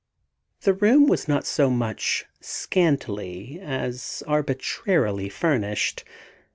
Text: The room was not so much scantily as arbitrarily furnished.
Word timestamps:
The 0.61 0.73
room 0.73 1.05
was 1.05 1.27
not 1.27 1.45
so 1.45 1.69
much 1.69 2.25
scantily 2.39 3.59
as 3.61 4.23
arbitrarily 4.25 5.29
furnished. 5.29 6.05